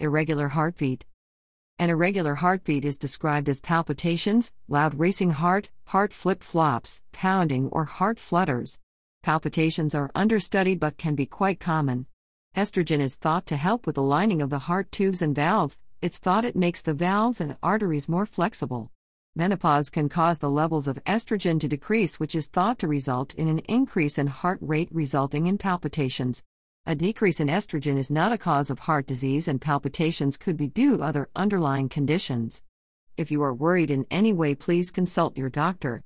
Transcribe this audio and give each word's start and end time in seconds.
Irregular 0.00 0.48
heartbeat. 0.48 1.06
An 1.78 1.88
irregular 1.88 2.34
heartbeat 2.34 2.84
is 2.84 2.98
described 2.98 3.48
as 3.48 3.60
palpitations, 3.60 4.52
loud 4.66 4.98
racing 4.98 5.30
heart, 5.30 5.70
heart 5.86 6.12
flip 6.12 6.42
flops, 6.42 7.00
pounding, 7.12 7.68
or 7.68 7.84
heart 7.84 8.18
flutters. 8.18 8.80
Palpitations 9.22 9.94
are 9.94 10.10
understudied 10.12 10.80
but 10.80 10.98
can 10.98 11.14
be 11.14 11.26
quite 11.26 11.60
common. 11.60 12.06
Estrogen 12.56 12.98
is 12.98 13.14
thought 13.14 13.46
to 13.46 13.56
help 13.56 13.86
with 13.86 13.94
the 13.94 14.02
lining 14.02 14.42
of 14.42 14.50
the 14.50 14.60
heart 14.60 14.90
tubes 14.90 15.22
and 15.22 15.32
valves, 15.32 15.78
it's 16.02 16.18
thought 16.18 16.44
it 16.44 16.56
makes 16.56 16.82
the 16.82 16.92
valves 16.92 17.40
and 17.40 17.56
arteries 17.62 18.08
more 18.08 18.26
flexible. 18.26 18.90
Menopause 19.36 19.90
can 19.90 20.08
cause 20.08 20.40
the 20.40 20.50
levels 20.50 20.88
of 20.88 21.02
estrogen 21.04 21.60
to 21.60 21.68
decrease, 21.68 22.18
which 22.18 22.34
is 22.34 22.48
thought 22.48 22.80
to 22.80 22.88
result 22.88 23.32
in 23.34 23.46
an 23.46 23.60
increase 23.60 24.18
in 24.18 24.26
heart 24.26 24.58
rate, 24.60 24.88
resulting 24.90 25.46
in 25.46 25.56
palpitations. 25.56 26.42
A 26.86 26.94
decrease 26.94 27.40
in 27.40 27.48
estrogen 27.48 27.96
is 27.96 28.10
not 28.10 28.30
a 28.30 28.36
cause 28.36 28.68
of 28.68 28.80
heart 28.80 29.06
disease, 29.06 29.48
and 29.48 29.58
palpitations 29.58 30.36
could 30.36 30.58
be 30.58 30.66
due 30.66 30.98
to 30.98 31.02
other 31.02 31.30
underlying 31.34 31.88
conditions. 31.88 32.62
If 33.16 33.30
you 33.30 33.42
are 33.42 33.54
worried 33.54 33.90
in 33.90 34.04
any 34.10 34.34
way, 34.34 34.54
please 34.54 34.90
consult 34.90 35.38
your 35.38 35.48
doctor. 35.48 36.02